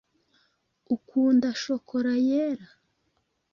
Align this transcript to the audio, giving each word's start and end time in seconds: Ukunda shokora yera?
Ukunda 0.95 1.49
shokora 1.61 2.13
yera? 2.27 2.67